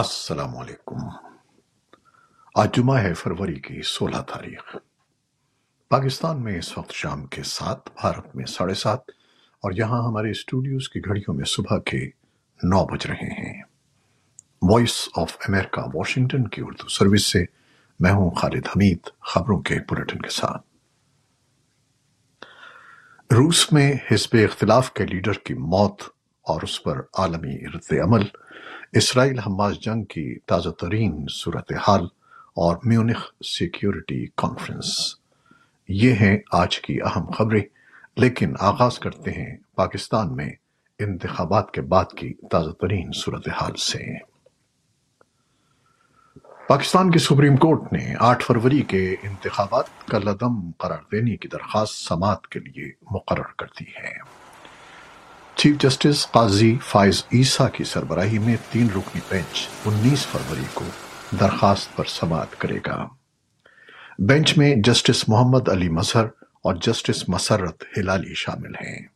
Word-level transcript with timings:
السلام 0.00 0.56
علیکم۔ 0.56 1.08
آج 2.54 2.74
جمعہ 2.74 3.02
ہے 3.02 3.14
فروری 3.14 3.60
کی 3.60 3.82
سولہ 3.82 4.16
تاریخ۔ 4.16 4.76
پاکستان 5.88 6.44
میں 6.44 6.58
اس 6.58 6.78
وقت 6.78 6.92
شام 6.92 7.26
کے 7.26 7.42
سات، 7.42 7.78
بھارت 8.00 8.36
میں 8.36 8.44
ساڑھے 8.44 8.74
سات، 8.74 9.00
اور 9.62 9.72
یہاں 9.72 10.02
ہمارے 10.02 10.30
اسٹوڈیوز 10.30 10.88
کی 10.88 11.00
گھڑیوں 11.00 11.34
میں 11.34 11.44
صبح 11.44 11.78
کے 11.78 12.06
نو 12.62 12.86
بج 12.86 13.06
رہے 13.06 13.46
ہیں۔ 13.46 13.62
وائس 14.62 15.08
آف 15.16 15.36
امریکہ 15.48 15.96
واشنگٹن 15.96 16.48
کی 16.48 16.62
اردو 16.64 16.88
سروس 16.88 17.32
سے 17.32 17.44
میں 18.00 18.12
ہوں 18.12 18.30
خالد 18.30 18.66
حمید، 18.66 19.10
خبروں 19.20 19.60
کے 19.60 19.74
بلٹن 19.90 20.22
کے 20.22 20.28
ساتھ۔ 20.28 20.66
روس 23.32 23.72
میں 23.72 23.92
حزب 24.10 24.36
اختلاف 24.50 24.92
کے 24.92 25.06
لیڈر 25.06 25.32
کی 25.32 25.54
موت 25.54 26.02
اور 26.42 26.62
اس 26.62 26.82
پر 26.82 27.00
عالمی 27.18 27.68
رد 27.68 27.92
عمل۔ 27.92 28.22
اسرائیل 28.92 29.38
حماس 29.38 29.80
جنگ 29.80 30.04
کی 30.04 30.38
تازہ 30.46 30.68
ترین 30.68 31.26
صورتحال 31.30 32.04
اور 32.56 32.76
میونخ 32.84 33.32
سیکیورٹی 33.44 34.26
کانفرنس۔ 34.36 35.16
یہ 35.88 36.12
ہیں 36.12 36.38
آج 36.52 36.80
کی 36.80 37.02
اہم 37.02 37.30
خبریں، 37.30 37.62
لیکن 38.16 38.54
آغاز 38.58 38.98
کرتے 38.98 39.30
ہیں 39.30 39.56
پاکستان 39.74 40.36
میں 40.36 40.50
انتخابات 40.98 41.70
کے 41.70 41.80
بعد 41.80 42.04
کی 42.16 42.34
تازہ 42.34 42.70
ترین 42.70 43.10
صورتحال 43.14 43.76
سے۔ 43.76 44.18
پاکستان 46.68 47.10
کی 47.10 47.18
سپریم 47.18 47.56
کورٹ 47.56 47.92
نے 47.92 48.14
آٹھ 48.18 48.44
فروری 48.44 48.82
کے 48.82 49.14
انتخابات 49.22 49.84
کا 50.06 50.18
لدم 50.18 50.70
قرار 50.70 51.02
دینے 51.12 51.36
کی 51.36 51.48
درخواست 51.48 51.94
سماعت 51.94 52.46
کے 52.46 52.60
لیے 52.60 52.92
مقرر 53.10 53.52
کر 53.58 53.66
دی 53.80 53.90
ہے۔ 54.02 54.39
چیف 55.60 55.78
جسٹس 55.78 56.30
قاضی 56.30 56.78
فائز 56.86 57.24
عیسیٰ 57.32 57.70
کی 57.72 57.84
سربراہی 57.84 58.38
میں 58.38 58.56
تین 58.70 58.86
رکنی 58.96 59.20
بینچ 59.28 59.68
انیس 59.86 60.26
فروری 60.26 60.64
کو 60.74 60.84
درخواست 61.40 61.96
پر 61.96 62.04
سماعت 62.04 62.60
کرے 62.60 62.78
گا۔ 62.86 63.06
بینچ 64.18 64.58
میں 64.58 64.74
جسٹس 64.76 65.28
محمد 65.28 65.68
علی 65.68 65.88
مظہر 65.88 66.24
اور 66.64 66.74
جسٹس 66.74 67.28
مسرت 67.28 67.84
ہلالی 67.96 68.34
شامل 68.34 68.74
ہیں۔ 68.74 69.06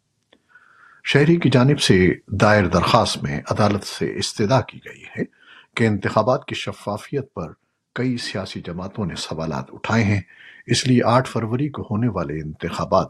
شہری 1.04 1.36
کی 1.36 1.50
جانب 1.50 1.80
سے 1.80 2.14
دائر 2.26 2.66
درخواست 2.66 3.22
میں 3.22 3.42
عدالت 3.50 3.84
سے 3.84 4.16
استدا 4.16 4.60
کی 4.60 4.78
گئی 4.84 5.02
ہے 5.02 5.22
کہ 5.76 5.86
انتخابات 5.86 6.44
کی 6.44 6.54
شفافیت 6.54 7.34
پر 7.34 7.52
کئی 7.94 8.16
سیاسی 8.16 8.60
جماعتوں 8.60 9.06
نے 9.06 9.14
سوالات 9.14 9.64
اٹھائے 9.72 10.04
ہیں۔ 10.04 10.20
اس 10.66 10.86
لیے 10.86 11.02
آٹھ 11.04 11.30
فروری 11.30 11.68
کو 11.68 11.82
ہونے 11.82 12.08
والے 12.08 12.34
انتخابات 12.34 13.08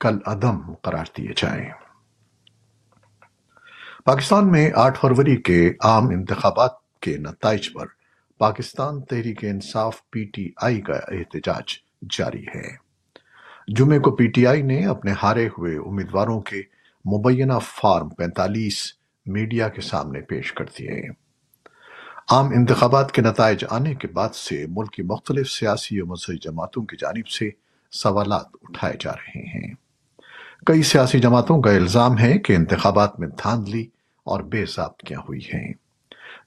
کل 0.00 0.18
عدم 0.26 0.74
قرار 0.82 1.04
دیے 1.16 1.30
جائیں۔ 1.36 1.70
پاکستان 4.04 4.50
میں 4.50 4.70
آٹھ 4.74 4.98
فروری 5.00 5.36
کے 5.36 5.72
عام 5.80 6.08
انتخابات 6.08 7.00
کے 7.00 7.16
نتائج 7.16 7.72
پر 7.72 7.86
Pakistan 8.38 9.02
Tehreek 9.02 9.44
Insaf 9.44 10.10
P 10.10 10.24
T 10.24 10.50
I 10.56 10.80
کا 10.80 10.92
احتجاج 10.92 11.64
جاری 12.18 12.44
ہے۔ 12.54 12.76
جمعے 13.68 13.98
کو 13.98 14.10
پی 14.16 14.26
ٹی 14.26 14.46
آئی 14.46 14.62
نے 14.62 14.86
اپنے 14.86 15.12
ہارے 15.22 15.46
ہوئے 15.46 15.76
امیدواروں 15.76 16.40
کے 16.40 16.62
مبینہ 17.04 17.52
فارم 17.62 18.08
پینتالیس 18.08 18.92
میڈیا 19.26 19.68
کے 19.68 19.80
سامنے 19.80 20.20
پیش 20.20 20.52
کر 20.52 20.64
دیے۔ 20.64 21.08
عام 22.30 22.46
انتخابات 22.46 23.12
کے 23.12 23.22
نتائج 23.22 23.64
آنے 23.70 23.94
کے 23.94 24.08
بعد 24.08 24.34
سے 24.34 24.66
ملک 24.68 24.92
کی 24.92 25.02
مختلف 25.02 25.50
سیاسی 25.50 26.00
و 26.00 26.06
مذہبی 26.06 26.38
جماعتوں 26.38 26.84
کی 26.84 26.96
جانب 26.96 27.28
سے 27.28 27.50
سوالات 27.90 28.46
اٹھائے 28.62 28.94
جا 29.00 29.12
رہے 29.12 29.40
ہیں۔ 29.40 29.83
کئی 30.66 30.82
سیاسی 30.82 31.18
جماعتوں 31.18 31.60
کا 31.60 31.70
الزام 31.70 32.18
ہے 32.18 32.38
کہ 32.38 32.52
انتخابات 32.52 33.20
میں 33.20 33.28
دھاندلی 33.28 33.86
اور 34.24 34.40
بے 34.40 34.64
ضابطیاں 34.64 35.20
ہوئی 35.20 35.40
ہیں۔ 35.54 35.72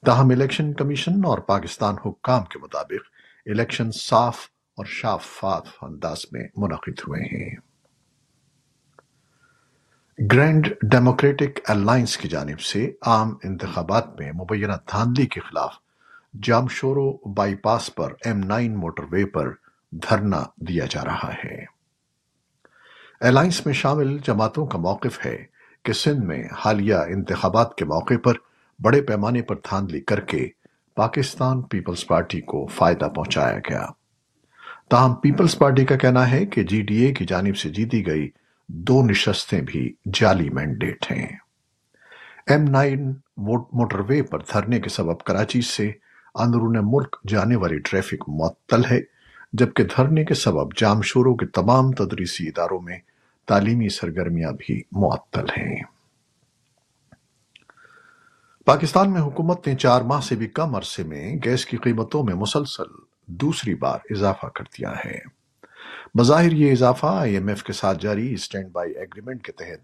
تاہم، 0.06 0.30
الیکشن 0.30 0.72
کمیشن 0.72 1.24
اور 1.24 1.38
پاکستان 1.38 1.94
حکام 2.06 2.44
کے 2.44 2.58
مطابق 2.58 3.06
الیکشن 3.46 3.90
صاف 3.92 4.38
اور 4.76 4.86
شفاف 4.86 5.68
انداز 5.82 6.18
میں 6.32 6.48
منعقد 6.56 7.00
ہوئے 7.08 7.22
ہیں۔ 7.22 7.56
گرینڈ 10.32 10.68
ڈیموکریٹک 10.82 11.70
الائنس 11.70 12.16
کی 12.16 12.28
جانب 12.28 12.60
سے 12.60 12.92
عام 13.02 13.36
انتخابات 13.44 14.20
میں 14.20 14.32
مبینہ 14.32 14.72
دھاندلی 14.90 15.26
کے 15.26 15.40
خلاف 15.40 15.74
جامشورو 16.42 17.12
بائی 17.34 17.54
پاس 17.54 17.94
پر 17.94 18.12
ایم 18.24 18.38
نائن 18.38 18.76
موٹر 18.76 19.02
وے 19.10 19.24
پر 19.24 19.50
دھرنا 19.92 20.42
دیا 20.56 20.84
جا 20.90 21.04
رہا 21.04 21.34
ہے۔ 21.44 21.77
الائنس 23.20 23.66
میں 23.66 23.74
شامل 23.74 24.18
جماعتوں 24.18 24.66
کا 24.66 24.78
موقف 24.78 25.26
ہے 25.26 25.44
کہ 25.84 25.92
سندھ 25.92 26.24
میں 26.24 26.44
حالیہ 26.64 26.94
انتخابات 26.94 27.74
کے 27.74 27.84
موقع 27.84 28.14
پر 28.24 28.34
بڑے 28.82 29.02
پیمانے 29.02 29.42
پر 29.42 29.54
دھاندلی 29.56 30.00
کر 30.00 30.20
کے 30.20 30.48
پاکستان 30.94 31.62
پیپلز 31.62 32.06
پارٹی 32.06 32.40
کو 32.40 32.66
فائدہ 32.66 33.04
پہنچایا 33.04 33.58
گیا۔ 33.58 33.86
تاہم، 34.88 35.14
پیپلز 35.14 35.58
پارٹی 35.58 35.84
کا 35.84 35.96
کہنا 35.96 36.30
ہے 36.30 36.46
کہ 36.46 36.62
جی 36.62 36.82
ڈی 36.82 36.96
اے 36.96 37.12
کی 37.12 37.24
جانب 37.24 37.56
سے 37.56 37.68
جیتی 37.68 38.06
گئی 38.06 38.28
دو 38.66 39.02
نشستیں 39.02 39.60
بھی 39.60 39.94
جعلی 40.14 40.50
مینڈیٹ 40.50 41.12
ہیں۔ 41.12 41.36
ایم 42.46 42.62
نائن 42.62 43.12
موٹر 43.72 44.00
وے 44.00 44.22
پر 44.22 44.38
دھرنے 44.38 44.80
کے 44.80 44.88
سبب 44.88 45.18
کراچی 45.18 45.60
سے 45.60 45.92
اندرون 46.34 46.76
ملک 46.82 47.16
جانے 47.28 47.56
والی 47.56 47.78
ٹریفک 47.78 48.28
معطل 48.28 48.84
ہے۔ 48.84 49.17
جبکہ 49.52 49.84
دھرنے 49.84 50.24
کے 50.24 50.34
سبب 50.34 50.76
جامشوروں 50.76 51.36
کے 51.36 51.46
تمام 51.46 51.92
تدریسی 51.92 52.48
اداروں 52.48 52.80
میں 52.80 52.98
تعلیمی 53.46 53.88
سرگرمیاں 53.88 54.52
بھی 54.58 54.82
معطل 54.92 55.44
ہیں۔ 55.44 55.82
پاکستان 58.64 59.12
میں 59.12 59.20
حکومت 59.20 59.68
نے 59.68 59.74
چار 59.74 60.02
ماہ 60.02 60.20
سے 60.20 60.36
بھی 60.36 60.46
کم 60.46 60.74
عرصے 60.74 61.02
میں 61.02 61.36
گیس 61.44 61.66
کی 61.66 61.76
قیمتوں 61.76 62.24
میں 62.24 62.34
مسلسل 62.34 62.84
دوسری 63.26 63.74
بار 63.74 63.98
اضافہ 64.10 64.46
کر 64.46 64.64
دیا 64.78 64.92
ہے۔ 65.04 65.18
بظاہر 66.14 66.52
یہ 66.52 66.72
اضافہ 66.72 67.06
آئی 67.06 67.34
ایم 67.34 67.48
ایف 67.48 67.62
کے 67.62 67.72
ساتھ 67.72 67.98
جاری 68.00 68.34
اسٹینڈ 68.34 68.72
بائی 68.72 68.92
ایگریمنٹ 68.92 69.42
کے 69.42 69.52
تحت 69.52 69.80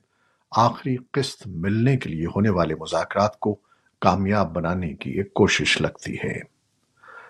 آخری 0.50 0.97
قسط 1.10 1.47
ملنے 1.47 1.97
کے 1.97 2.10
لیے 2.10 2.26
ہونے 2.26 2.50
والے 2.50 2.74
مذاکرات 2.74 3.41
کو 3.41 3.58
کامیاب 4.00 4.53
بنانے 4.53 4.94
کی 4.94 5.10
ایک 5.10 5.34
کوشش 5.34 5.80
لگتی 5.80 6.16
ہے۔ 6.24 6.53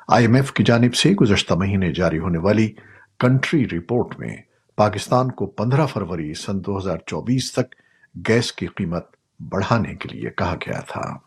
آئی 0.08 0.26
ایم 0.26 0.34
ایف 0.34 0.52
کی 0.52 0.64
جانب 0.64 0.94
سے 0.94 1.10
گزشتہ 1.10 1.54
مہینے 1.54 1.92
جاری 1.92 2.18
ہونے 2.18 2.38
والی 2.38 2.72
کنٹری 3.18 3.68
رپورٹ 3.68 4.18
میں 4.18 4.36
پاکستان 4.76 5.30
کو 5.30 5.46
پندرہ 5.46 5.86
فروری 5.86 6.34
سن 6.34 6.64
دو 6.64 6.78
ہزار 6.78 6.96
چوبیس 7.06 7.52
تک 7.52 7.74
گیس 8.28 8.52
کی 8.52 8.66
قیمت 8.66 9.06
بڑھانے 9.40 9.94
کے 9.94 10.08
لیے 10.08 10.30
کہا 10.30 10.54
گیا 10.66 10.80
تھا۔ 10.80 11.18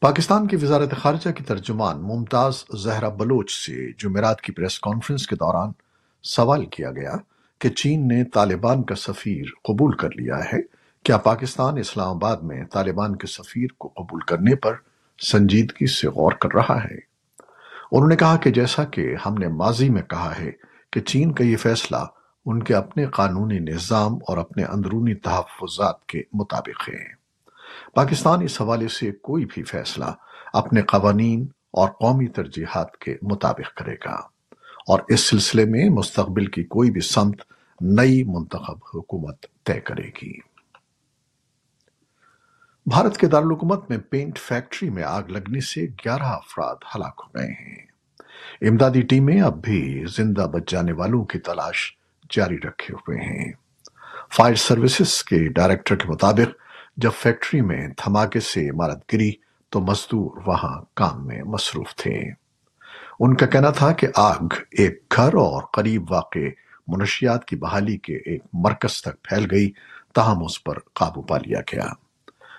پاکستان 0.00 0.46
کی 0.46 0.56
وزارت 0.56 0.92
خارجہ 0.96 1.30
کی 1.30 1.44
ترجمان 1.44 2.02
ممتاز 2.02 2.64
زہرہ 2.74 3.10
بلوچ 3.10 3.50
سے 3.50 3.92
جمعرات 3.92 4.40
کی 4.40 4.52
پریس 4.52 4.80
کانفرنس 4.80 5.26
کے 5.26 5.36
دوران 5.36 5.72
سوال 6.22 6.66
کیا 6.66 6.90
گیا 6.90 7.14
کہ 7.58 7.68
چین 7.68 8.08
نے 8.08 8.24
طالبان 8.24 8.82
کا 8.82 8.94
سفیر 8.94 9.44
قبول 9.64 9.96
کر 9.96 10.08
لیا 10.16 10.38
ہے۔ 10.38 10.58
کیا 11.02 11.16
پاکستان 11.16 11.78
اسلام 11.78 12.16
آباد 12.16 12.36
میں 12.36 12.64
طالبان 12.64 13.16
کے 13.16 13.26
سفیر 13.26 13.66
کو 13.78 13.88
قبول 13.88 14.20
کرنے 14.20 14.54
پر 14.54 14.74
سنجیدگی 15.18 15.86
سے 15.86 16.08
غور 16.08 16.32
کر 16.32 16.48
رہا 16.54 16.84
ہے۔ 16.84 17.14
انہوں 17.92 18.08
نے 18.08 18.16
کہا 18.16 18.36
کہ 18.36 18.50
جیسا 18.50 18.84
کہ 18.84 19.14
ہم 19.26 19.34
نے 19.34 19.48
ماضی 19.48 19.90
میں 19.90 20.02
کہا 20.02 20.38
ہے 20.38 20.52
کہ 20.92 21.00
چین 21.00 21.32
کا 21.32 21.44
یہ 21.44 21.56
فیصلہ 21.56 21.96
ان 22.46 22.62
کے 22.62 22.74
اپنے 22.74 23.06
قانونی 23.06 23.58
نظام 23.58 24.14
اور 24.14 24.38
اپنے 24.38 24.64
اندرونی 24.64 25.14
تحفظات 25.14 26.06
کے 26.06 26.22
مطابق 26.32 26.88
ہے۔ 26.88 27.24
پاکستان 27.94 28.42
اس 28.42 28.60
حوالے 28.60 28.88
سے 28.88 29.12
کوئی 29.12 29.44
بھی 29.44 29.62
فیصلہ 29.62 30.04
اپنے 30.52 30.82
قوانین 30.82 31.46
اور 31.72 31.88
قومی 31.88 32.26
ترجیحات 32.26 32.96
کے 32.96 33.16
مطابق 33.22 33.74
کرے 33.76 33.94
گا 33.94 34.14
اور 34.86 35.00
اس 35.08 35.20
سلسلے 35.20 35.64
میں 35.64 35.90
مستقبل 35.90 36.46
کی 36.46 36.64
کوئی 36.64 36.90
بھی 36.90 37.00
سمت 37.00 37.36
نئی 37.80 38.24
منتخب 38.24 38.78
حکومت 38.94 39.46
طے 39.64 39.80
کرے 39.80 40.08
گی۔ 40.22 40.53
بھارت 42.86 43.16
کے 43.16 43.26
دارالحکومت 43.26 43.90
میں 43.90 43.98
پینٹ 43.98 44.38
فیکٹری 44.38 44.90
میں 44.90 45.02
آگ 45.02 45.22
لگنے 45.28 45.60
سے 45.60 45.80
گیارہ 45.82 46.22
افراد 46.22 46.74
ہلاک 46.94 47.22
ہو 47.26 47.38
گئے 47.38 47.46
ہیں۔ 47.46 47.86
امدادی 48.60 49.02
ٹیمیں 49.02 49.40
اب 49.40 49.62
بھی 49.62 50.04
زندہ 50.16 50.40
بچ 50.40 50.70
جانے 50.70 50.92
والوں 50.92 51.24
کی 51.24 51.38
تلاش 51.38 51.96
جاری 52.30 52.56
رکھے 52.56 52.94
ہوئے 52.94 53.18
ہیں۔ 53.18 53.52
فائر 54.36 54.54
سروسز 54.54 55.24
کے 55.24 55.48
ڈائریکٹر 55.48 55.96
کے 55.96 56.08
مطابق 56.08 56.62
جب 56.96 57.10
فیکٹری 57.18 57.60
میں 57.60 57.88
دھماکے 57.88 58.40
سے 58.40 58.68
عمارت 58.68 59.14
گری 59.14 59.32
تو 59.68 59.80
مزدور 59.80 60.40
وہاں 60.46 60.82
کام 60.94 61.26
میں 61.26 61.42
مصروف 61.42 61.94
تھے۔ 61.94 62.30
ان 63.20 63.36
کا 63.36 63.46
کہنا 63.46 63.70
تھا 63.70 63.92
کہ 63.92 64.06
آگ 64.14 64.44
ایک 64.70 65.02
گھر 65.16 65.34
اور 65.34 65.62
قریب 65.62 66.12
واقع 66.12 66.38
منشیات 66.88 67.44
کی 67.44 67.56
بحالی 67.56 67.96
کے 67.96 68.16
ایک 68.16 68.42
مرکز 68.52 69.02
تک 69.02 69.22
پھیل 69.22 69.46
گئی، 69.50 69.70
تاہم 70.14 70.44
اس 70.44 70.64
پر 70.64 70.78
قابو 70.92 71.22
پا 71.22 71.38
لیا 71.38 71.60
گیا۔ 71.60 71.86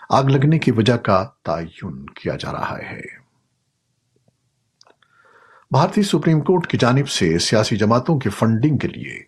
آگ 0.10 0.24
لگنے 0.24 0.60
کی 0.60 0.72
وجہ 0.72 0.98
کا 0.98 1.30
تعین 1.44 2.06
کیا 2.06 2.36
جا 2.40 2.52
رہا 2.52 2.78
ہے۔ 2.78 3.02
بھارتی 5.72 6.04
سپریم 6.04 6.42
کورٹ 6.42 6.68
کی 6.68 6.78
جانب 6.78 7.10
سے 7.10 7.40
سیاسی 7.40 7.78
جماعتوں 7.78 8.20
کی 8.20 8.30
فنڈنگ 8.30 8.78
کے 8.78 8.88
لیے 8.88 9.20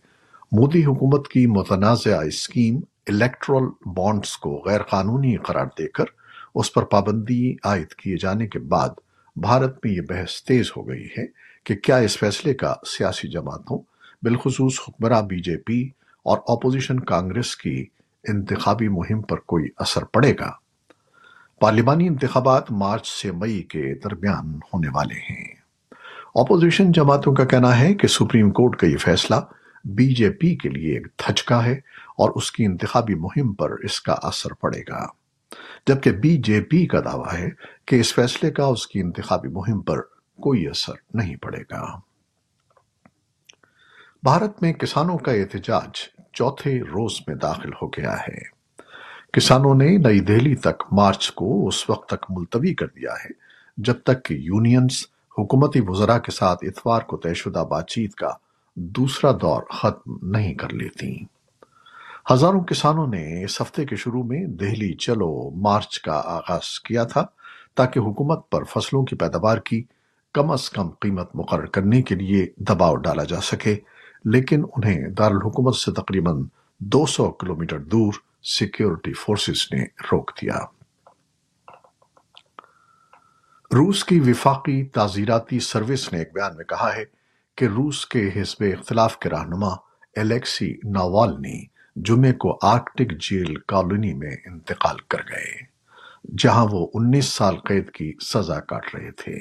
مودی 0.51 0.85
حکومت 0.85 1.27
کی 1.27 1.47
متنازع 1.47 2.21
اسکیم 2.25 2.79
الیکٹرل 3.07 3.63
بانڈز 3.85 4.37
کو 4.37 4.63
غیر 4.65 4.81
قانونی 4.81 5.35
قرار 5.35 5.65
دے 5.65 5.87
کر 5.87 6.03
اس 6.55 6.73
پر 6.73 6.83
پابندی 6.83 7.55
عائد 7.63 7.87
کیے 7.87 8.17
جانے 8.17 8.47
کے 8.47 8.59
بعد 8.59 8.89
بھارت 9.35 9.85
میں 9.85 9.93
یہ 9.93 10.01
بحث 10.01 10.43
تیز 10.43 10.71
ہو 10.77 10.89
گئی 10.89 11.07
ہے 11.17 11.25
کہ 11.63 11.75
کیا 11.75 11.97
اس 11.97 12.17
فیصلے 12.17 12.53
کا 12.53 12.73
سیاسی 12.97 13.27
جماعتوں 13.27 13.79
بالخصوص 14.21 14.79
حکمراں 14.87 15.21
بی 15.21 15.39
جے 15.39 15.57
پی 15.57 15.89
اور 16.23 16.37
اپوزیشن 16.47 16.99
کانگریس 16.99 17.55
کی 17.55 17.85
انتخابی 18.23 18.87
مہم 18.87 19.21
پر 19.21 19.37
کوئی 19.37 19.69
اثر 19.77 20.03
پڑے 20.03 20.33
گا۔ 20.39 20.66
پارلیمانی 21.59 22.07
انتخابات 22.07 22.71
مارچ 22.71 23.07
سے 23.21 23.31
مئی 23.31 23.63
کے 23.63 23.95
درمیان 23.95 24.59
ہونے 24.73 24.87
والے 24.93 25.15
ہیں۔ 25.15 25.53
اپوزیشن 26.35 26.91
جماعتوں 26.91 27.35
کا 27.35 27.45
کہنا 27.45 27.79
ہے 27.79 27.93
کہ 27.93 28.07
سپریم 28.07 28.51
کورٹ 28.51 28.75
کا 28.75 28.87
یہ 28.87 28.97
فیصلہ 28.97 29.35
بی 29.83 30.13
جے 30.13 30.29
پی 30.29 30.55
کے 30.55 30.69
لیے 30.69 30.93
ایک 30.93 31.07
دھچکا 31.27 31.65
ہے 31.65 31.73
اور 32.17 32.29
اس 32.35 32.51
کی 32.51 32.65
انتخابی 32.65 33.15
مہم 33.15 33.53
پر 33.53 33.71
اس 33.71 34.01
کا 34.01 34.15
اثر 34.23 34.53
پڑے 34.53 34.81
گا۔ 34.89 35.07
جبکہ 35.87 36.11
بی 36.11 36.37
جے 36.37 36.61
پی 36.61 36.85
کا 36.85 36.99
دعویٰ 36.99 37.39
ہے 37.39 37.49
کہ 37.85 37.99
اس 37.99 38.13
فیصلے 38.13 38.51
کا 38.51 38.65
اس 38.65 38.87
کی 38.87 38.99
انتخابی 38.99 39.47
مہم 39.47 39.81
پر 39.81 40.01
کوئی 40.41 40.67
اثر 40.67 40.93
نہیں 41.13 41.35
پڑے 41.35 41.61
گا۔ 41.61 41.99
بھارت 44.23 44.61
میں 44.61 44.73
کسانوں 44.73 45.17
کا 45.17 45.31
احتجاج 45.31 45.97
چوتھے 46.33 46.81
روز 46.81 47.13
میں 47.27 47.35
داخل 47.35 47.69
ہو 47.81 47.87
گیا 47.87 48.17
ہے۔ 48.17 48.56
کسانوں 49.33 49.73
نے 49.75 49.87
نئی 49.97 50.19
دہلی 50.19 50.55
تک 50.55 50.83
مارچ 50.91 51.31
کو 51.31 51.67
اس 51.67 51.89
وقت 51.89 52.07
تک 52.09 52.25
ملتوی 52.29 52.73
کر 52.73 52.87
دیا 52.87 53.11
ہے، 53.13 53.29
جب 53.77 53.93
تک 54.03 54.23
کہ 54.25 54.33
یونینز 54.33 55.01
حکومتی 55.37 55.79
وزراء 55.87 56.17
کے 56.17 56.31
ساتھ 56.31 56.63
اتوار 56.65 57.01
کو 57.01 57.17
طے 57.17 57.33
شدہ 57.33 57.63
بات 57.69 57.87
چیت 57.87 58.15
کا 58.15 58.29
دوسرا 58.75 59.31
دور 59.31 59.61
ختم 59.69 60.15
نہیں 60.31 60.53
کر 60.53 60.73
لیتی۔ 60.73 61.11
ہزاروں 62.31 62.63
کسانوں 62.63 63.07
نے 63.07 63.43
اس 63.43 63.61
ہفتے 63.61 63.85
کے 63.85 63.95
شروع 63.95 64.23
میں 64.23 64.43
دہلی 64.59 64.93
چلو 64.93 65.49
مارچ 65.55 65.99
کا 65.99 66.21
آغاز 66.25 66.79
کیا 66.79 67.03
تھا، 67.03 67.25
تاکہ 67.75 67.99
حکومت 67.99 68.49
پر 68.49 68.63
فصلوں 68.63 69.03
کی 69.05 69.15
پیداوار 69.15 69.57
کی 69.57 69.83
کم 70.35 70.51
از 70.51 70.69
کم 70.69 70.89
قیمت 70.99 71.35
مقرر 71.35 71.65
کرنے 71.65 72.01
کے 72.01 72.15
لیے 72.15 72.45
دباؤ 72.57 72.95
ڈالا 72.95 73.23
جا 73.23 73.41
سکے، 73.41 73.75
لیکن 74.25 74.63
انہیں 74.75 75.09
دارالحکومت 75.09 75.75
سے 75.75 75.91
تقریباً 75.91 76.43
دو 76.79 77.05
سو 77.05 77.31
کلومیٹر 77.31 77.79
دور 77.79 78.13
سیکیورٹی 78.49 79.13
فورسز 79.13 79.67
نے 79.71 79.83
روک 79.83 80.31
دیا۔ 80.41 80.57
روس 83.75 84.03
کی 84.05 84.19
وفاقی 84.19 84.83
تعزیراتی 84.83 85.59
سروس 85.59 86.13
نے 86.13 86.19
ایک 86.19 86.33
بیان 86.33 86.55
میں 86.55 86.65
کہا 86.65 86.95
ہے 86.95 87.03
کہ 87.55 87.65
روس 87.65 88.05
کے 88.05 88.29
حزب 88.35 88.63
اختلاف 88.77 89.17
کے 89.19 89.29
رہنما 89.29 89.67
الیکسی 90.15 90.73
ناوالنی 90.83 91.65
جمعے 91.95 92.33
کو 92.33 92.57
آرکٹک 92.61 93.11
جیل 93.19 93.55
کالونی 93.55 94.13
میں 94.13 94.35
انتقال 94.45 94.95
کر 95.07 95.19
گئے، 95.29 95.61
جہاں 96.37 96.67
وہ 96.71 96.87
انیس 96.93 97.25
سال 97.25 97.57
قید 97.57 97.91
کی 97.91 98.13
سزا 98.21 98.59
کاٹ 98.59 98.95
رہے 98.95 99.11
تھے۔ 99.11 99.39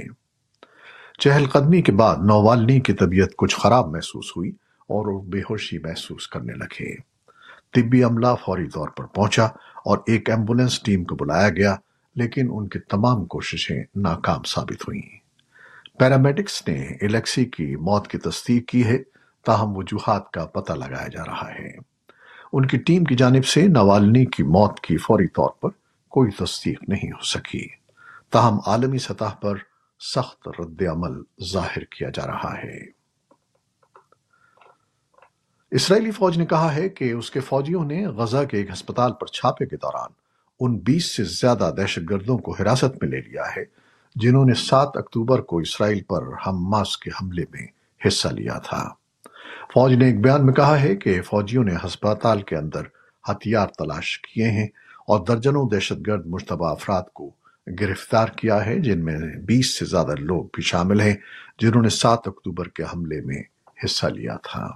چہل 1.18 1.46
قدمی 1.46 1.82
کے 1.82 1.92
بعد 1.92 2.16
نووالنی 2.16 2.80
کی 2.80 2.92
طبیعت 2.92 3.36
کچھ 3.38 3.56
خراب 3.56 3.86
محسوس 3.86 4.36
ہوئی 4.36 4.50
اور 4.80 5.06
وہ 5.06 5.22
بے 5.22 5.40
ہوشی 5.40 5.78
محسوس 5.78 6.28
کرنے 6.28 6.52
لگے۔ 6.52 7.15
طبی 7.76 8.02
عملہ 8.02 8.26
فوری 8.44 8.68
طور 8.68 8.88
پر 8.88 9.04
پہنچا 9.04 9.44
اور 9.84 9.98
ایک 10.06 10.30
ایمبولنس 10.30 10.82
ٹیم 10.82 11.04
کو 11.04 11.14
بلایا 11.14 11.48
گیا، 11.48 11.76
لیکن 12.14 12.48
ان 12.50 12.68
کی 12.68 12.78
تمام 12.78 13.24
کوششیں 13.24 13.84
ناکام 13.96 14.42
ثابت 14.46 14.88
ہوئیں۔ 14.88 15.18
پیرامیڈکس 15.98 16.68
نے 16.68 16.86
الیکسی 17.00 17.44
کی 17.44 17.76
موت 17.76 18.08
کی 18.08 18.18
تصدیق 18.18 18.68
کی 18.68 18.84
ہے، 18.84 18.98
تاہم 19.46 19.76
وجوہات 19.76 20.30
کا 20.30 20.46
پتہ 20.46 20.72
لگایا 20.72 21.08
جا 21.08 21.22
رہا 21.26 21.54
ہے۔ 21.58 21.72
ان 22.52 22.66
کی 22.66 22.78
ٹیم 22.78 23.04
کی 23.04 23.14
جانب 23.14 23.46
سے 23.46 23.66
نوالنی 23.66 24.24
کی 24.24 24.42
موت 24.42 24.80
کی 24.80 24.96
فوری 24.96 25.26
طور 25.26 25.50
پر 25.50 25.68
کوئی 26.08 26.30
تصدیق 26.30 26.88
نہیں 26.88 27.12
ہو 27.12 27.24
سکی۔ 27.24 27.68
تاہم 28.30 28.58
عالمی 28.66 28.98
سطح 28.98 29.34
پر 29.40 29.56
سخت 30.00 30.48
رد 30.60 30.82
عمل 30.82 31.22
ظاہر 31.52 31.84
کیا 31.84 32.08
جا 32.14 32.26
رہا 32.26 32.58
ہے۔ 32.58 32.95
اسرائیلی 35.70 36.10
فوج 36.10 36.38
نے 36.38 36.46
کہا 36.46 36.74
ہے 36.74 36.88
کہ 36.88 37.12
اس 37.12 37.30
کے 37.30 37.40
فوجیوں 37.40 37.84
نے 37.84 38.06
غزہ 38.06 38.44
کے 38.50 38.56
ایک 38.56 38.70
ہسپتال 38.70 39.12
پر 39.12 39.26
چھاپے 39.26 39.66
کے 39.66 39.76
دوران 39.76 40.10
ان 40.60 40.78
بیس 40.78 41.16
سے 41.16 41.24
زیادہ 41.24 41.70
دہشت 41.76 42.10
گردوں 42.10 42.38
کو 42.38 42.52
حراست 42.52 43.02
میں 43.02 43.10
لے 43.10 43.20
لیا 43.20 43.42
ہے، 43.56 43.64
جنہوں 44.16 44.44
نے 44.44 44.54
سات 44.54 44.88
اکتوبر 44.94 45.40
کو 45.40 45.58
اسرائیل 45.58 46.02
پر 46.02 46.22
حماس 46.46 46.98
کے 46.98 47.10
حملے 47.10 47.44
میں 47.50 47.66
حصہ 48.06 48.28
لیا 48.28 48.58
تھا۔ 48.58 48.88
فوج 49.74 49.92
نے 49.92 50.06
ایک 50.06 50.20
بیان 50.20 50.46
میں 50.46 50.54
کہا 50.54 50.80
ہے 50.80 50.96
کہ 50.96 51.22
فوجیوں 51.22 51.64
نے 51.64 51.74
ہسپتال 51.86 52.42
کے 52.42 52.56
اندر 52.56 52.82
ہتھیار 53.28 53.68
تلاش 53.68 54.20
کیے 54.20 54.50
ہیں 54.50 54.66
اور 55.06 55.20
درجنوں 55.20 55.68
دہشت 55.68 56.06
گرد 56.06 56.26
مشتبہ 56.26 56.70
افراد 56.70 57.02
کو 57.12 57.30
گرفتار 57.80 58.28
کیا 58.28 58.66
ہے، 58.66 58.78
جن 58.78 59.04
میں 59.04 59.18
بیس 59.18 59.78
سے 59.78 59.84
زیادہ 59.84 60.14
لوگ 60.18 60.44
بھی 60.44 60.62
شامل 60.62 61.00
ہیں، 61.00 61.14
جنہوں 61.58 61.82
نے 61.82 61.88
سات 61.88 62.28
اکتوبر 62.28 62.68
کے 62.68 62.82
حملے 62.82 63.20
میں 63.20 63.42
حصہ 63.84 64.06
لیا 64.06 64.36
تھا۔ 64.36 64.68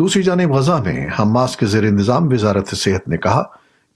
دوسری 0.00 0.22
جانب 0.22 0.52
غزہ 0.52 0.82
میں 0.84 1.06
حماس 1.18 1.56
کے 1.56 1.66
زیر 1.66 1.82
انتظام 1.82 2.28
وزارت 2.32 2.68
صحت 2.68 3.08
نے 3.08 3.16
کہا 3.16 3.42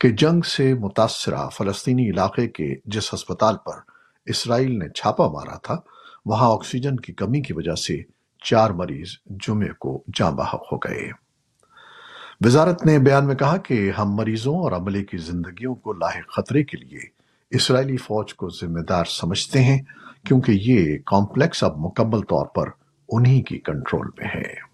کہ 0.00 0.08
جنگ 0.08 0.40
سے 0.40 0.74
متاثرہ 0.74 1.48
فلسطینی 1.48 2.10
علاقے 2.10 2.48
کے 2.48 2.74
جس 2.84 3.14
ہسپتال 3.14 3.56
پر 3.66 3.72
اسرائیل 4.26 4.78
نے 4.78 4.88
چھاپا 4.88 5.28
مارا 5.28 5.58
تھا، 5.58 5.76
وہاں 6.26 6.52
آکسیجن 6.52 6.96
کی 6.96 7.12
کمی 7.12 7.40
کی 7.40 7.52
وجہ 7.52 7.74
سے 7.74 8.02
چار 8.42 8.70
مریض 8.70 9.06
جمعے 9.30 9.68
کو 9.78 10.02
جاں 10.14 10.30
بحق 10.30 10.72
ہو 10.72 10.76
گئے۔ 10.76 11.10
وزارت 12.44 12.86
نے 12.86 12.98
بیان 12.98 13.26
میں 13.26 13.34
کہا 13.34 13.56
کہ 13.56 13.92
ہم 13.98 14.14
مریضوں 14.14 14.58
اور 14.58 14.72
عملے 14.72 15.04
کی 15.04 15.16
زندگیوں 15.16 15.74
کو 15.74 15.92
لاحق 15.92 16.36
خطرے 16.36 16.64
کے 16.64 16.76
لیے 16.76 17.00
اسرائیلی 17.50 17.96
فوج 17.96 18.34
کو 18.34 18.48
ذمہ 18.48 18.80
دار 18.80 19.04
سمجھتے 19.04 19.62
ہیں، 19.62 19.78
کیونکہ 20.26 20.52
یہ 20.52 20.98
کمپلیکس 21.06 21.64
اب 21.64 21.78
مکمل 21.78 22.20
طور 22.20 22.46
پر 22.46 22.68
انہی 23.08 23.42
کی 23.42 23.58
کنٹرول 23.58 24.06
میں 24.18 24.26
ہے۔ 24.34 24.73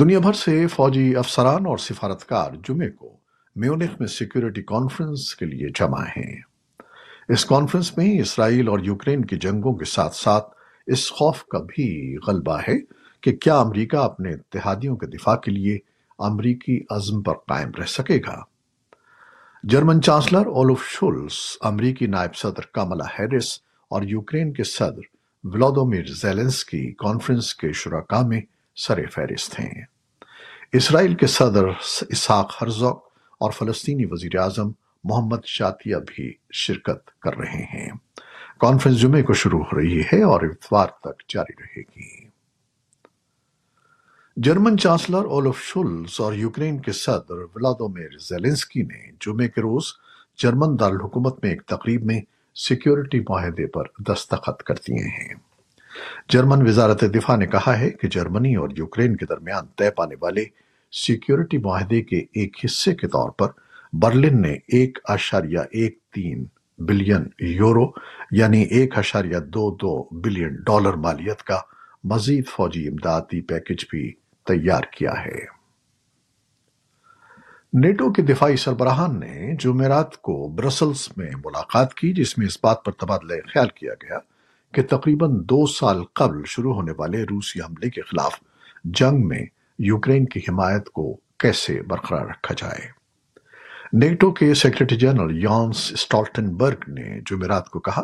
دنیا 0.00 0.18
بھر 0.18 0.32
سے 0.32 0.66
فوجی 0.66 1.16
افسران 1.16 1.66
اور 1.66 1.78
سفارتکار 1.78 2.50
جمعے 2.68 2.90
کو 2.90 3.16
میونخ 3.56 4.00
میں 4.00 4.08
سیکیورٹی 4.08 4.62
کانفرنس 4.62 5.34
کے 5.34 5.46
لیے 5.46 5.68
جمع 5.68 6.02
ہیں۔ 6.16 6.40
اس 7.28 7.44
کانفرنس 7.44 7.96
میں 7.96 8.20
اسرائیل 8.20 8.68
اور 8.68 8.78
یوکرین 8.78 9.24
کی 9.24 9.36
جنگوں 9.36 9.74
کے 9.74 9.84
ساتھ 9.84 10.14
ساتھ 10.14 10.48
اس 10.86 11.12
خوف 11.12 11.44
کا 11.44 11.58
بھی 11.58 12.16
غلبہ 12.26 12.58
ہے 12.68 12.78
کہ 13.20 13.36
کیا 13.36 13.58
امریکہ 13.58 13.96
اپنے 13.96 14.30
اتحادیوں 14.30 14.96
کے 14.96 15.06
دفاع 15.06 15.36
کے 15.36 15.50
لیے 15.50 15.78
امریکی 16.18 16.80
عزم 16.90 17.22
پر 17.22 17.34
قائم 17.34 17.70
رہ 17.78 17.86
سکے 17.86 18.20
گا۔ 18.26 18.42
جرمن 19.64 20.02
چانسلر 20.02 20.46
اولف 20.46 20.88
شولز، 20.88 21.56
امریکی 21.60 22.06
نائب 22.06 22.36
صدر 22.36 22.66
کاملا 22.72 23.04
ہیرس 23.04 23.58
اور 23.90 24.02
یوکرین 24.02 24.52
کے 24.52 24.64
صدر 24.64 25.02
ولادومیر 25.44 26.04
زیلنس 26.06 26.64
کی 26.64 26.92
کانفرنس 26.98 27.54
کے 27.54 27.72
شرکا 27.72 28.26
میں 28.26 28.40
سر 28.76 29.06
فہرست 29.06 29.60
ہیں۔ 29.60 29.84
اسرائیل 30.72 31.14
کے 31.14 31.26
صدر 31.26 31.64
اسحاق 32.08 32.62
ہرزوک 32.62 33.08
اور 33.40 33.50
فلسطینی 33.50 34.04
وزیر 34.04 34.36
اعظم 34.36 34.70
محمد 35.04 35.44
شاتیہ 35.44 35.96
بھی 36.06 36.32
شرکت 36.52 37.20
کر 37.20 37.36
رہے 37.36 37.62
ہیں۔ 37.62 37.90
کانفرنس 38.60 39.00
جمعے 39.00 39.22
کو 39.22 39.32
شروع 39.32 39.64
ہو 39.64 39.80
رہی 39.80 40.00
ہے 40.00 40.22
اور 40.22 40.40
اتوار 40.42 40.86
تک 40.86 41.22
جاری 41.28 41.52
رہے 41.60 41.80
گی۔ 41.80 42.28
جرمن 44.36 44.78
چانسلر 44.78 45.24
اولف 45.24 45.62
شولز 45.62 46.20
اور 46.20 46.32
یوکرین 46.32 46.78
کے 46.78 46.92
صدر 46.92 47.34
ولادومیر 47.54 48.18
زیلنسکی 48.20 48.82
نے 48.82 49.12
جمعے 49.20 49.48
کے 49.48 49.60
روز 49.60 49.84
جرمن 50.38 50.78
دارالحکومت 50.80 51.34
میں 51.42 51.50
ایک 51.50 51.62
تقریب 51.66 52.04
میں 52.04 52.20
سیکیورٹی 52.54 53.20
معاہدے 53.20 53.66
پر 53.66 53.82
دستخط 53.98 54.62
کر 54.62 54.74
دیے 54.74 55.08
ہیں۔ 55.08 55.47
جرمن 56.28 56.68
وزارت 56.68 57.02
دفاع 57.02 57.36
نے 57.36 57.46
کہا 57.46 57.78
ہے 57.78 57.90
کہ 57.90 58.08
جرمنی 58.08 58.54
اور 58.54 58.68
یوکرین 58.76 59.16
کے 59.16 59.26
درمیان 59.26 59.66
طے 59.76 59.90
پانے 59.90 60.14
والے 60.20 60.44
سیکیورٹی 60.92 61.58
معاہدے 61.58 62.02
کے 62.02 62.18
ایک 62.32 62.56
حصے 62.64 62.94
کے 62.94 63.08
طور 63.08 63.30
پر 63.30 63.48
برلن 63.92 64.42
نے 64.42 64.52
ایک 64.52 64.98
اشاریہ 65.04 65.58
ایک 65.70 65.98
تین 66.14 66.44
بلین 66.78 67.22
یورو 67.38 67.90
یعنی 68.30 68.62
ایک 68.62 68.98
اشاریہ 68.98 69.38
دو 69.38 69.70
دو 69.70 70.08
بلین 70.12 70.54
ڈالر 70.54 70.92
مالیت 70.92 71.42
کا 71.42 71.60
مزید 72.04 72.48
فوجی 72.48 72.88
امدادی 72.88 73.40
پیکج 73.40 73.84
بھی 73.90 74.12
تیار 74.46 74.82
کیا 74.92 75.12
ہے۔ 75.24 75.58
نیٹو 77.72 78.12
کے 78.12 78.22
دفاعی 78.22 78.56
سربراہان 78.56 79.20
نے 79.20 79.56
جمعرات 79.56 80.22
کو 80.22 80.48
برسلز 80.48 81.08
میں 81.16 81.30
ملاقات 81.44 81.94
کی، 81.94 82.12
جس 82.12 82.38
میں 82.38 82.46
اس 82.46 82.58
بات 82.62 82.84
پر 82.84 82.92
تبادلہ 82.92 83.34
خیال 83.52 83.68
کیا 83.68 83.92
گیا 83.94 84.18
کہ 84.72 84.82
تقریباً 84.82 85.30
دو 85.32 85.66
سال 85.66 86.04
قبل 86.04 86.42
شروع 86.46 86.74
ہونے 86.74 86.92
والے 86.96 87.22
روسی 87.22 87.60
حملے 87.60 87.90
کے 87.90 88.02
خلاف 88.02 88.32
جنگ 88.84 89.28
میں 89.28 89.46
یوکرین 89.78 90.24
کی 90.24 90.40
حمایت 90.40 90.90
کو 90.90 91.20
کیسے 91.38 91.82
برقرار 91.82 92.26
رکھا 92.26 92.54
جائے۔ 92.58 92.98
نیٹو 93.92 94.30
کے 94.30 94.54
سیکرٹری 94.54 94.98
جنرل 94.98 95.44
یانس 95.44 95.92
اسٹالٹنبرگ 95.92 96.90
نے 96.90 97.20
جمعرات 97.20 97.70
کو 97.70 97.80
کہا 97.80 98.02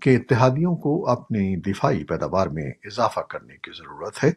کہ 0.00 0.16
اتحادیوں 0.16 0.76
کو 0.76 1.08
اپنی 1.08 1.56
دفاعی 1.56 2.04
پیداوار 2.04 2.46
میں 2.46 2.70
اضافہ 2.84 3.20
کرنے 3.20 3.54
کی 3.54 3.70
ضرورت 3.78 4.24
ہے، 4.24 4.30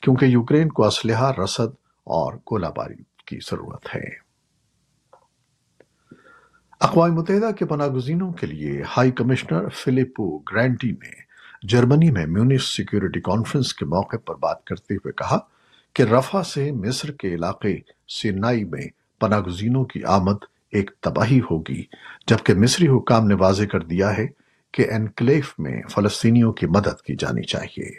کیونکہ 0.00 0.24
یوکرین 0.24 0.68
کو 0.68 0.86
اسلحہ 0.86 1.32
رسد 1.44 1.74
اور 2.04 2.32
گولہ 2.34 2.66
باری 2.76 3.02
کی 3.26 3.38
ضرورت 3.50 3.96
ہے۔ 3.96 4.23
اقوام 6.80 7.14
متحدہ 7.14 7.50
کے 7.52 7.64
پناہ 7.64 7.86
گزینوں 7.86 8.32
کے 8.32 8.46
لیے 8.46 8.82
ہائی 8.96 9.10
کمشنر 9.10 9.68
فلپو 9.68 10.38
گرینٹی 10.38 10.90
نے 10.90 11.12
جرمنی 11.62 12.10
میں 12.10 12.26
میونس 12.26 12.64
سیکیورٹی 12.76 13.20
کانفرنس 13.20 13.74
کے 13.74 13.84
موقع 13.84 14.16
پر 14.16 14.34
بات 14.34 14.64
کرتے 14.64 14.94
ہوئے 14.94 15.12
کہا 15.12 15.38
کہ 15.92 16.02
رفح 16.02 16.42
سے 16.42 16.72
مصر 16.72 17.10
کے 17.10 17.34
علاقے 17.34 17.76
سینائی 18.08 18.64
میں 18.64 18.86
پناہ 19.20 19.40
گزینوں 19.40 19.84
کی 19.84 20.04
آمد 20.04 20.44
ایک 20.70 20.90
تباہی 21.00 21.40
ہوگی، 21.50 21.82
جبکہ 22.26 22.54
مصری 22.54 22.88
حکام 22.88 23.26
نے 23.26 23.34
واضح 23.34 23.64
کر 23.64 23.80
دیا 23.80 24.16
ہے 24.18 24.26
کہ 24.72 24.92
انکلیف 24.92 25.54
میں 25.58 25.82
فلسطینیوں 25.90 26.52
کی 26.52 26.66
مدد 26.66 27.02
کی 27.06 27.16
جانی 27.18 27.42
چاہیے۔ 27.42 27.90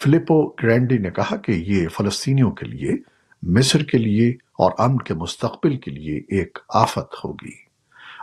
فلپو 0.00 0.48
گرینڈی 0.48 0.98
نے 0.98 1.10
کہا 1.10 1.36
کہ 1.36 1.52
یہ 1.52 1.88
فلسطینیوں 1.88 2.50
کے 2.50 2.66
لیے، 2.66 2.92
مصر 3.42 3.82
کے 3.82 3.98
لیے 3.98 4.36
اور 4.62 4.72
امن 4.78 4.98
کے 4.98 5.14
مستقبل 5.14 5.76
کے 5.76 5.90
لیے 5.90 6.18
ایک 6.28 6.58
آفت 6.68 7.24
ہوگی۔ 7.24 7.56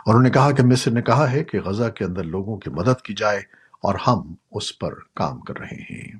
انہوں 0.06 0.22
نے 0.22 0.30
کہا 0.30 0.50
کہ 0.50 0.62
مصر 0.62 0.90
نے 0.90 1.02
کہا 1.02 1.30
ہے 1.30 1.44
کہ 1.44 1.60
غزہ 1.60 1.88
کے 1.88 2.04
اندر 2.04 2.24
لوگوں 2.24 2.58
کی 2.58 2.70
مدد 2.70 3.02
کی 3.02 3.14
جائے 3.14 3.38
اور 3.82 3.94
ہم 4.06 4.34
اس 4.50 4.78
پر 4.78 4.94
کام 5.14 5.40
کر 5.40 5.58
رہے 5.58 5.82
ہیں۔ 5.90 6.12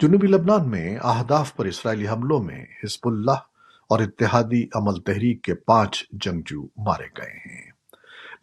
جنوبی 0.00 0.26
لبنان 0.26 0.70
میں 0.70 0.96
اہداف 0.96 1.56
پر 1.56 1.64
اسرائیلی 1.64 2.08
حملوں 2.08 2.42
میں 2.42 2.64
حزب 2.84 3.08
اللہ 3.08 3.38
اور 3.88 4.00
اتحادی 4.00 4.66
عمل 4.74 5.00
تحریک 5.00 5.42
کے 5.42 5.54
پانچ 5.54 6.04
جنگجو 6.10 6.62
مارے 6.62 7.06
گئے 7.16 7.54
ہیں۔ 7.54 7.70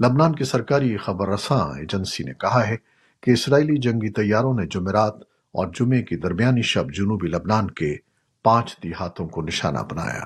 لبنان 0.04 0.36
کی 0.36 0.44
سرکاری 0.44 0.98
خبر 0.98 1.30
رساں 1.30 1.80
ایجنسی 1.80 2.24
نے 2.24 2.34
کہا 2.34 2.68
ہے 2.68 2.78
کہ 3.22 3.32
اسرائیلی 3.32 3.78
جنگی 3.78 4.10
طیاروں 4.10 4.54
نے 4.54 4.68
جمعرات 4.68 5.16
اور 5.52 5.68
جمعے 5.68 6.04
کی 6.04 6.16
درمیانی 6.16 6.62
شب 6.62 6.94
جنوبی 6.94 7.28
لبنان 7.28 7.72
کے 7.72 7.98
پانچ 8.44 8.78
دیہاتوں 8.84 9.28
کو 9.28 9.42
نشانہ 9.42 9.80
بنایا۔ 9.92 10.26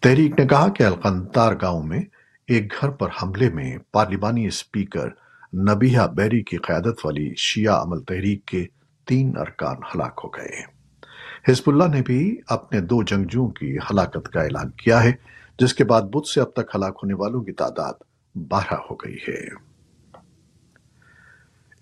تحریک 0.00 0.38
نے 0.38 0.46
کہا 0.46 0.68
کہ 0.68 0.82
القنتار 0.82 1.52
گاؤں 1.62 1.82
میں 1.82 2.00
ایک 2.46 2.74
گھر 2.80 2.90
پر 2.90 3.08
حملے 3.22 3.50
میں 3.50 3.78
پارلیمانی 3.92 4.46
اسپیکر 4.46 5.08
نبیہ 5.54 6.00
بیری 6.16 6.42
کی 6.42 6.56
قیادت 6.56 7.04
والی 7.04 7.34
شیعہ 7.36 7.82
عمل 7.82 8.02
تحریک 8.02 8.44
کے 8.44 8.66
تین 9.06 9.36
ارکان 9.36 9.76
ہلاک 9.94 10.20
ہو 10.24 10.28
گئے۔ 10.28 10.62
حزب 11.48 11.62
اللہ 11.66 11.84
نے 11.84 12.02
بھی 12.02 12.36
اپنے 12.46 12.80
دو 12.80 13.02
جنگجوؤں 13.02 13.50
کی 13.50 13.76
ہلاکت 13.76 14.28
کا 14.28 14.40
اعلان 14.40 14.70
کیا 14.70 15.02
ہے، 15.02 15.12
جس 15.58 15.74
کے 15.74 15.84
بعد 15.84 16.02
بدھ 16.02 16.28
سے 16.28 16.40
اب 16.40 16.52
تک 16.52 16.74
ہلاک 16.74 17.00
ہونے 17.02 17.14
والوں 17.14 17.42
کی 17.42 17.52
تعداد 17.52 17.92
بارہ 18.34 18.74
ہو 18.90 18.94
گئی 18.94 19.16
ہے۔ 19.28 19.72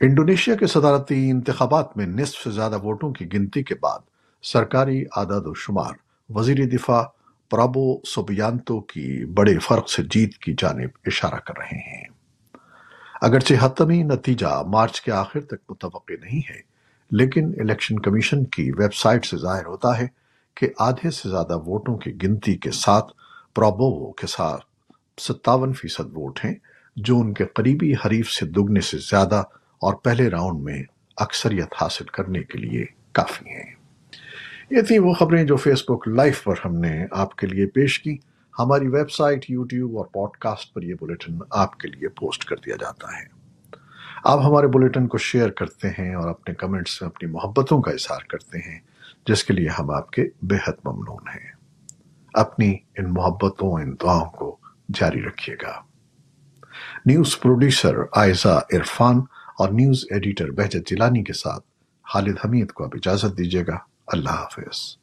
انڈونیشیا 0.01 0.55
کے 0.55 0.67
صدارتی 0.67 1.31
انتخابات 1.31 1.97
میں 1.97 2.07
نصف 2.07 2.45
سے 2.45 2.51
زیادہ 2.51 2.79
ووٹوں 2.83 3.13
کی 3.13 3.33
گنتی 3.33 3.63
کے 3.63 3.75
بعد 3.83 3.99
سرکاری 4.43 5.05
اعداد 5.17 5.41
و 5.45 5.55
شمار 5.55 5.95
وزیر 6.29 6.57
دفاع 6.67 7.03
پرابو 7.51 8.01
سوبیانتو 8.07 8.81
کی 8.81 9.25
بڑے 9.25 9.59
فرق 9.59 9.91
سے 9.91 10.03
جیت 10.11 10.37
کی 10.39 10.55
جانب 10.59 10.89
اشارہ 11.07 11.39
کر 11.39 11.59
رہے 11.59 11.79
ہیں۔ 11.79 12.05
اگرچہ 13.21 13.55
حتمی 13.61 14.03
نتیجہ 14.03 14.63
مارچ 14.67 15.01
کے 15.01 15.13
آخر 15.13 15.41
تک 15.41 15.71
متوقع 15.71 16.13
نہیں 16.21 16.41
ہے، 16.51 16.61
لیکن 17.11 17.53
الیکشن 17.61 17.99
کمیشن 17.99 18.45
کی 18.45 18.71
ویب 18.71 18.95
سائٹ 18.95 19.27
سے 19.27 19.37
ظاہر 19.37 19.67
ہوتا 19.67 19.99
ہے 19.99 20.07
کہ 20.57 20.69
آدھے 20.79 21.11
سے 21.11 21.29
زیادہ 21.29 21.57
ووٹوں 21.57 21.97
کی 21.97 22.13
گنتی 22.23 22.57
کے 22.57 22.71
ساتھ 22.71 23.13
پرابو 23.55 24.13
کے 24.13 24.27
ساتھ 24.27 24.65
ستاون 25.21 25.73
فیصد 25.73 26.13
ووٹ 26.15 26.45
ہیں، 26.45 26.55
جو 26.97 27.19
ان 27.21 27.35
کے 27.35 27.45
قریبی 27.45 27.93
حریف 27.93 28.31
سے 28.31 28.47
دگنے 28.47 28.81
سے 28.81 28.99
زیادہ 28.99 29.43
اور 29.79 29.95
پہلے 29.95 30.29
راؤنڈ 30.29 30.63
میں 30.63 30.83
اکثریت 31.17 31.75
حاصل 31.81 32.05
کرنے 32.05 32.43
کے 32.43 32.59
لیے 32.59 32.85
کافی 33.13 33.49
ہیں۔ 33.49 33.80
یہ 34.71 34.81
تھی 34.81 34.99
وہ 34.99 35.13
خبریں 35.13 35.45
جو 35.45 35.57
فیس 35.57 35.83
بک 35.89 36.09
لائف 36.09 36.45
پر 36.45 36.55
ہم 36.65 36.75
نے 36.75 37.07
آپ 37.11 37.37
کے 37.37 37.47
لیے 37.47 37.67
پیش 37.67 38.01
کی۔ 38.01 38.19
ہماری 38.59 38.89
ویب 38.89 39.11
سائٹ، 39.11 39.51
یوٹیوب 39.51 39.97
اور 39.97 40.07
پوڈ 40.07 40.31
کاسٹ 40.31 40.75
پر 40.75 40.83
یہ 40.83 40.95
بلیٹن 41.01 41.39
آپ 41.51 41.79
کے 41.79 41.89
لیے 41.89 42.09
پوسٹ 42.09 42.45
کر 42.45 42.57
دیا 42.57 42.77
جاتا 42.81 43.09
ہے۔ 43.09 43.27
آپ 44.25 44.39
ہمارے 44.45 44.67
بلیٹن 44.67 45.07
کو 45.07 45.19
شیئر 45.19 45.51
کرتے 45.51 45.89
ہیں 45.89 46.15
اور 46.15 46.29
اپنے 46.29 46.55
کمنٹس 46.55 47.03
میں 47.03 47.11
اپنی 47.11 47.31
محبتوں 47.31 47.83
کا 47.83 47.91
اظہار 47.91 48.21
کرتے 48.29 48.59
ہیں، 48.59 48.81
جس 49.27 49.45
کے 49.45 49.55
لیے 49.55 49.69
ہم 49.69 49.91
آپ 49.91 50.11
کے 50.11 50.29
بے 50.43 50.57
حد 50.57 50.87
ممنون 50.87 51.29
ہیں۔ 51.29 51.53
اپنی 52.35 52.77
ان 52.97 53.15
محبتوں، 53.15 53.73
ان 53.73 53.95
دعاؤں 54.03 54.31
کو 54.31 54.57
جاری 54.95 55.23
رکھیے 55.23 55.57
گا۔ 55.63 55.81
نیوز 57.07 57.41
پروڈیوسر 57.41 57.97
آئزہ 58.13 58.61
عرفان 58.73 59.17
اور 59.59 59.69
نیوز 59.69 60.05
ایڈیٹر 60.11 60.51
بہجت 60.51 60.89
جلانی 60.89 61.25
کے 61.25 61.33
ساتھ 61.33 61.65
خالد 62.13 62.37
حمید 62.45 62.73
کو 62.73 62.85
اب 62.85 62.91
اجازت 62.95 63.39
دیجیے 63.39 63.65
گا۔ 63.67 63.90
اللہ 64.13 64.31
حافظ 64.31 65.00